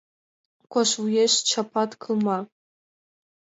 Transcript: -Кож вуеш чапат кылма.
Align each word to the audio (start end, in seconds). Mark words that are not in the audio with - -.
-Кож 0.71 0.89
вуеш 1.01 1.33
чапат 1.49 1.91
кылма. 2.01 2.39